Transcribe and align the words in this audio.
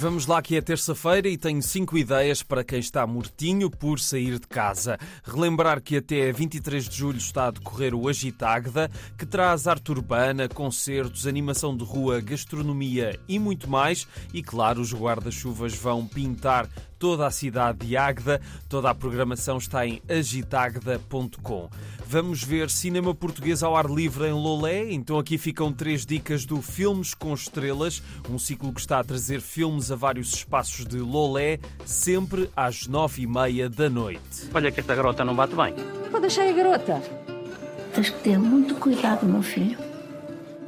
Vamos 0.00 0.26
lá 0.26 0.40
que 0.40 0.54
é 0.54 0.60
terça-feira 0.60 1.28
e 1.28 1.36
tenho 1.36 1.60
cinco 1.60 1.98
ideias 1.98 2.40
para 2.40 2.62
quem 2.62 2.78
está 2.78 3.04
mortinho 3.04 3.68
por 3.68 3.98
sair 3.98 4.38
de 4.38 4.46
casa. 4.46 4.96
Relembrar 5.24 5.82
que 5.82 5.96
até 5.96 6.30
23 6.30 6.88
de 6.88 6.96
julho 6.96 7.18
está 7.18 7.48
a 7.48 7.50
decorrer 7.50 7.96
o 7.96 8.06
Agitagda, 8.06 8.88
que 9.18 9.26
traz 9.26 9.66
arte 9.66 9.90
urbana, 9.90 10.48
concertos, 10.48 11.26
animação 11.26 11.76
de 11.76 11.82
rua, 11.82 12.20
gastronomia 12.20 13.18
e 13.26 13.40
muito 13.40 13.68
mais. 13.68 14.06
E 14.32 14.40
claro, 14.40 14.80
os 14.80 14.94
guarda-chuvas 14.94 15.74
vão 15.74 16.06
pintar 16.06 16.68
toda 16.98 17.26
a 17.26 17.30
cidade 17.30 17.86
de 17.86 17.96
Águeda. 17.96 18.40
Toda 18.68 18.90
a 18.90 18.94
programação 18.94 19.58
está 19.58 19.86
em 19.86 20.02
agitagda.com. 20.08 21.70
Vamos 22.06 22.42
ver 22.42 22.70
cinema 22.70 23.14
português 23.14 23.62
ao 23.62 23.76
ar 23.76 23.86
livre 23.86 24.26
em 24.26 24.32
Lolé. 24.32 24.90
Então 24.92 25.18
aqui 25.18 25.36
ficam 25.36 25.72
três 25.72 26.06
dicas 26.06 26.44
do 26.44 26.60
Filmes 26.62 27.14
com 27.14 27.34
Estrelas, 27.34 28.02
um 28.30 28.38
ciclo 28.38 28.72
que 28.72 28.80
está 28.80 28.98
a 28.98 29.04
trazer 29.04 29.40
filmes 29.40 29.87
a 29.90 29.96
vários 29.96 30.32
espaços 30.32 30.86
de 30.86 30.98
Lolé, 30.98 31.58
sempre 31.84 32.50
às 32.56 32.86
nove 32.86 33.22
e 33.22 33.26
meia 33.26 33.68
da 33.68 33.88
noite. 33.88 34.48
Olha 34.54 34.70
que 34.70 34.80
esta 34.80 34.94
garota 34.94 35.24
não 35.24 35.34
bate 35.34 35.54
bem. 35.54 35.74
Vou 36.10 36.20
deixar 36.20 36.48
a 36.48 36.52
garota. 36.52 37.02
Tens 37.94 38.10
que 38.10 38.20
ter 38.22 38.38
muito 38.38 38.74
cuidado, 38.76 39.26
meu 39.26 39.42
filho. 39.42 39.78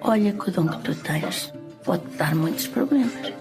Olha 0.00 0.32
que 0.32 0.50
o 0.50 0.52
dom 0.52 0.68
que 0.68 0.78
tu 0.78 0.94
tens 0.96 1.52
pode 1.84 2.04
dar 2.16 2.34
muitos 2.34 2.66
problemas, 2.66 3.32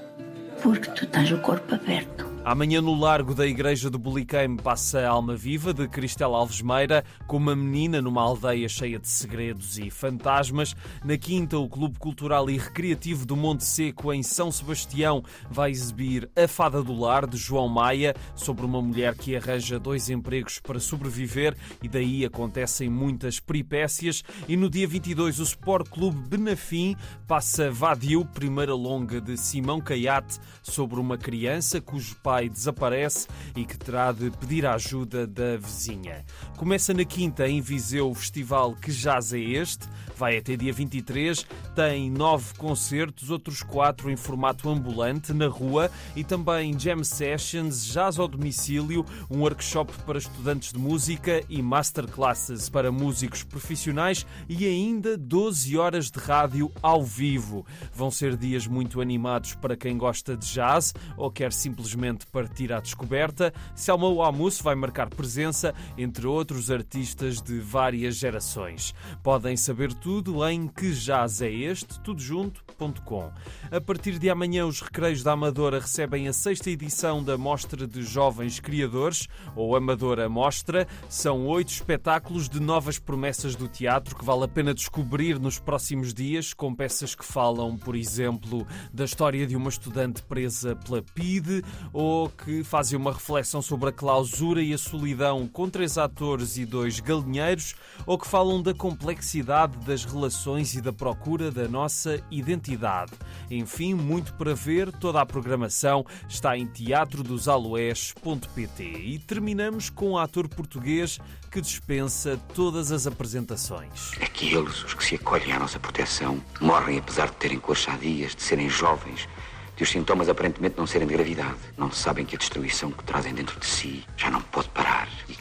porque 0.62 0.90
tu 0.92 1.06
tens 1.08 1.32
o 1.32 1.38
corpo 1.40 1.76
aberto. 1.76 2.23
Amanhã 2.46 2.82
no 2.82 2.94
Largo 2.94 3.34
da 3.34 3.48
Igreja 3.48 3.90
do 3.90 3.98
Buliqueime 3.98 4.62
passa 4.62 5.00
a 5.00 5.10
Alma 5.10 5.34
Viva 5.34 5.74
de 5.74 5.88
Cristela 5.88 6.38
Alves 6.38 6.62
Meira 6.62 7.06
com 7.26 7.38
uma 7.38 7.56
menina 7.56 8.02
numa 8.02 8.22
aldeia 8.22 8.68
cheia 8.68 9.00
de 9.00 9.08
segredos 9.08 9.78
e 9.78 9.90
fantasmas. 9.90 10.76
Na 11.06 11.18
quinta, 11.18 11.58
o 11.58 11.70
Clube 11.70 11.98
Cultural 11.98 12.50
e 12.50 12.58
Recreativo 12.58 13.26
do 13.26 13.38
Monte 13.38 13.64
Seco 13.64 14.12
em 14.12 14.22
São 14.22 14.52
Sebastião 14.52 15.24
vai 15.50 15.72
exibir 15.72 16.30
A 16.36 16.46
Fada 16.46 16.84
do 16.84 16.94
Lar 16.94 17.26
de 17.26 17.38
João 17.38 17.70
Maia 17.70 18.14
sobre 18.36 18.66
uma 18.66 18.82
mulher 18.82 19.16
que 19.16 19.38
arranja 19.38 19.80
dois 19.80 20.10
empregos 20.10 20.60
para 20.60 20.82
sobreviver 20.82 21.56
e 21.82 21.88
daí 21.88 22.26
acontecem 22.26 22.90
muitas 22.90 23.40
peripécias. 23.40 24.22
E 24.50 24.58
no 24.58 24.70
dia 24.70 24.86
22, 24.88 25.40
o 25.40 25.44
Sport 25.44 25.88
Clube 25.88 26.28
Benafim 26.28 26.98
passa 27.26 27.72
Vadio, 27.72 28.26
primeira 28.26 28.76
longa 28.76 29.22
de 29.22 29.38
Simão 29.38 29.80
Caiate 29.80 30.40
sobre 30.62 31.00
uma 31.00 31.18
criança 31.18 31.80
cujo 31.80 32.18
pai 32.22 32.33
pai 32.34 32.50
desaparece 32.50 33.28
e 33.56 33.64
que 33.64 33.78
terá 33.78 34.12
de 34.12 34.32
pedir 34.32 34.66
a 34.66 34.74
ajuda 34.74 35.28
da 35.28 35.56
vizinha. 35.56 36.26
Começa 36.58 36.92
na 36.92 37.06
quinta 37.06 37.48
em 37.48 37.62
Viseu 37.62 38.10
o 38.10 38.16
festival 38.16 38.74
Que 38.74 38.92
Jazz 38.92 39.34
é 39.34 39.40
Este, 39.40 39.88
vai 40.18 40.38
até 40.38 40.56
dia 40.56 40.74
23, 40.74 41.46
tem 41.76 42.10
nove 42.10 42.56
concertos, 42.58 43.30
outros 43.30 43.62
quatro 43.62 44.10
em 44.10 44.16
formato 44.16 44.68
ambulante 44.68 45.32
na 45.32 45.48
rua 45.48 45.92
e 46.16 46.24
também 46.24 46.74
jam 46.80 47.04
sessions, 47.04 47.86
jazz 47.86 48.18
ao 48.18 48.28
domicílio, 48.28 49.06
um 49.30 49.42
workshop 49.42 49.94
para 50.06 50.18
estudantes 50.18 50.74
de 50.74 50.80
música 50.80 51.44
e 51.48 51.62
masterclasses 51.62 52.68
para 52.68 52.92
músicos 52.92 53.44
profissionais 53.44 54.26
e 54.50 54.66
ainda 54.66 55.16
12 55.16 55.78
horas 55.78 56.10
de 56.10 56.18
rádio 56.18 56.72
ao 56.82 57.04
vivo. 57.04 57.64
Vão 57.94 58.10
ser 58.10 58.36
dias 58.36 58.66
muito 58.66 59.02
animados 59.02 59.54
para 59.54 59.78
quem 59.78 59.98
gosta 60.00 60.36
de 60.36 60.52
jazz 60.52 60.96
ou 61.16 61.30
quer 61.30 61.54
simplesmente 61.54 62.23
partir 62.26 62.72
à 62.72 62.80
descoberta, 62.80 63.54
Selma 63.76 64.12
Wamus 64.14 64.62
vai 64.62 64.76
marcar 64.76 65.10
presença, 65.10 65.74
entre 65.98 66.26
outros 66.28 66.72
artistas 66.72 67.42
de 67.42 67.60
várias 67.60 68.16
gerações. 68.16 68.94
Podem 69.22 69.58
saber 69.58 69.94
tudo 69.94 70.48
em 70.48 70.68
que 70.68 70.92
jazz 70.92 71.42
é 71.42 71.52
este, 71.52 72.00
tudo 72.00 72.22
junto.com. 72.22 73.32
A 73.72 73.82
partir 73.82 74.20
de 74.20 74.30
amanhã, 74.30 74.66
os 74.66 74.82
Recreios 74.82 75.24
da 75.24 75.34
Amadora 75.34 75.80
recebem 75.80 76.28
a 76.28 76.34
sexta 76.34 76.70
edição 76.70 77.24
da 77.24 77.38
Mostra 77.38 77.88
de 77.88 78.04
Jovens 78.04 78.60
Criadores, 78.60 79.28
ou 79.56 79.76
Amadora 79.76 80.28
Mostra. 80.30 80.88
São 81.10 81.48
oito 81.48 81.70
espetáculos 81.70 82.48
de 82.50 82.60
novas 82.60 83.00
promessas 83.00 83.56
do 83.56 83.68
teatro 83.68 84.16
que 84.16 84.26
vale 84.26 84.44
a 84.44 84.48
pena 84.48 84.74
descobrir 84.74 85.40
nos 85.40 85.60
próximos 85.60 86.14
dias, 86.14 86.54
com 86.54 86.74
peças 86.74 87.16
que 87.16 87.26
falam, 87.26 87.78
por 87.78 87.96
exemplo, 87.96 88.66
da 88.94 89.06
história 89.06 89.46
de 89.46 89.56
uma 89.56 89.70
estudante 89.70 90.22
presa 90.24 90.76
pela 90.76 91.02
PIDE 91.02 91.64
ou 91.92 92.13
ou 92.14 92.30
que 92.30 92.64
fazem 92.64 92.98
uma 92.98 93.12
reflexão 93.12 93.60
sobre 93.60 93.90
a 93.90 93.92
clausura 93.92 94.62
e 94.62 94.72
a 94.72 94.78
solidão 94.78 95.48
com 95.48 95.68
três 95.68 95.98
atores 95.98 96.58
e 96.58 96.66
dois 96.66 97.00
galinheiros, 97.00 97.74
ou 98.06 98.20
que 98.20 98.28
falam 98.28 98.62
da 98.62 98.74
complexidade 98.74 99.76
das 99.80 100.06
relações 100.06 100.76
e 100.76 100.82
da 100.82 100.94
procura 100.94 101.50
da 101.50 101.68
nossa 101.68 102.24
identidade. 102.30 103.14
Enfim, 103.50 103.96
muito 103.96 104.36
para 104.36 104.54
ver, 104.54 104.92
toda 104.92 105.22
a 105.22 105.26
programação 105.26 106.06
está 106.30 106.56
em 106.56 106.68
teatrodosaloés.pt. 106.68 108.84
E 108.84 109.18
terminamos 109.18 109.90
com 109.90 110.12
um 110.12 110.18
ator 110.18 110.48
português 110.48 111.20
que 111.50 111.60
dispensa 111.60 112.40
todas 112.54 112.92
as 112.92 113.08
apresentações. 113.08 114.12
Aqueles, 114.22 114.84
os 114.84 114.94
que 114.94 115.04
se 115.04 115.16
acolhem 115.16 115.54
à 115.54 115.60
nossa 115.60 115.80
proteção, 115.80 116.40
morrem 116.62 117.00
apesar 117.00 117.30
de 117.30 117.38
terem 117.38 117.60
cores 117.60 117.82
sadias, 117.82 118.36
de 118.36 118.44
serem 118.44 118.70
jovens, 118.70 119.28
de 119.76 119.84
os 119.84 119.90
sintomas 119.90 120.30
aparentemente 120.30 120.76
não 120.78 120.88
serem 120.88 121.08
de 121.08 121.14
gravidade. 121.14 121.58
Não 121.78 121.92
sabem 121.92 122.26
que 122.26 122.36
a 122.36 122.40
destruição 122.40 122.92
que 122.92 123.04
trazem 123.04 123.34
dentro 123.34 123.60
de 123.60 123.66
si 123.66 124.06
já 124.16 124.30
não 124.30 124.42
pode 124.42 124.70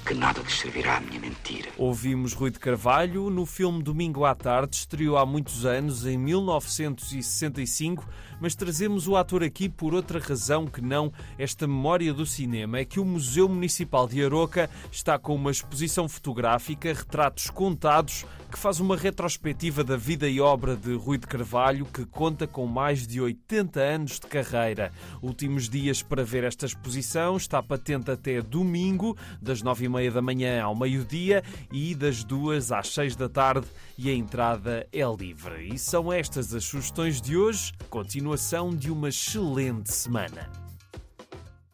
que 0.04 0.14
nada 0.14 0.40
lhes 0.40 0.58
servirá 0.58 0.96
a 0.96 1.00
minha 1.00 1.20
mentira. 1.20 1.70
Ouvimos 1.78 2.32
Rui 2.32 2.50
de 2.50 2.58
Carvalho 2.58 3.30
no 3.30 3.46
filme 3.46 3.82
Domingo 3.82 4.24
à 4.24 4.34
Tarde, 4.34 4.76
estreou 4.76 5.16
há 5.16 5.24
muitos 5.24 5.64
anos, 5.64 6.04
em 6.04 6.18
1965, 6.18 8.06
mas 8.40 8.54
trazemos 8.54 9.06
o 9.06 9.16
ator 9.16 9.44
aqui 9.44 9.68
por 9.68 9.94
outra 9.94 10.18
razão 10.18 10.66
que 10.66 10.80
não 10.80 11.12
esta 11.38 11.66
memória 11.66 12.12
do 12.12 12.26
cinema. 12.26 12.78
É 12.78 12.84
que 12.84 12.98
o 12.98 13.04
Museu 13.04 13.48
Municipal 13.48 14.08
de 14.08 14.24
Aroca 14.24 14.68
está 14.90 15.18
com 15.18 15.34
uma 15.34 15.50
exposição 15.50 16.08
fotográfica, 16.08 16.92
retratos 16.92 17.48
contados, 17.50 18.24
que 18.50 18.58
faz 18.58 18.80
uma 18.80 18.96
retrospectiva 18.96 19.82
da 19.82 19.96
vida 19.96 20.28
e 20.28 20.38
obra 20.38 20.76
de 20.76 20.92
Rui 20.94 21.16
de 21.16 21.26
Carvalho, 21.26 21.86
que 21.86 22.04
conta 22.04 22.46
com 22.46 22.66
mais 22.66 23.06
de 23.06 23.18
80 23.18 23.80
anos 23.80 24.20
de 24.20 24.26
carreira. 24.26 24.92
Últimos 25.22 25.70
dias 25.70 26.02
para 26.02 26.22
ver 26.22 26.44
esta 26.44 26.66
exposição, 26.66 27.36
está 27.36 27.62
patente 27.62 28.10
até 28.10 28.42
domingo, 28.42 29.16
das 29.40 29.62
nove 29.62 29.86
e 29.86 29.88
meia 30.02 30.10
da 30.10 30.22
manhã 30.22 30.62
ao 30.64 30.74
meio-dia 30.74 31.44
e 31.70 31.94
das 31.94 32.24
duas 32.24 32.72
às 32.72 32.88
seis 32.88 33.14
da 33.14 33.28
tarde, 33.28 33.68
e 33.96 34.10
a 34.10 34.14
entrada 34.14 34.84
é 34.92 35.02
livre. 35.16 35.68
E 35.72 35.78
são 35.78 36.12
estas 36.12 36.52
as 36.52 36.64
sugestões 36.64 37.20
de 37.20 37.36
hoje, 37.36 37.72
continuação 37.88 38.74
de 38.74 38.90
uma 38.90 39.10
excelente 39.10 39.92
semana. 39.92 40.50